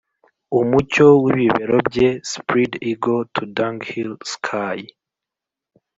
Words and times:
umucyo 0.59 1.07
wibibero 1.23 1.77
bye, 1.87 2.07
spreadeagle 2.31 3.21
to 3.33 3.43
dunghill 3.55 4.11
sky, 4.33 4.79